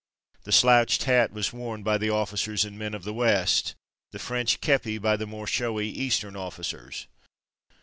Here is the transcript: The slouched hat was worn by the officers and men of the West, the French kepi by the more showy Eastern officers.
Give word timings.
The 0.45 0.51
slouched 0.51 1.03
hat 1.03 1.31
was 1.31 1.53
worn 1.53 1.83
by 1.83 1.99
the 1.99 2.09
officers 2.09 2.65
and 2.65 2.75
men 2.75 2.95
of 2.95 3.03
the 3.03 3.13
West, 3.13 3.75
the 4.09 4.17
French 4.17 4.59
kepi 4.59 4.97
by 4.97 5.15
the 5.15 5.27
more 5.27 5.45
showy 5.45 5.89
Eastern 5.89 6.35
officers. 6.35 7.05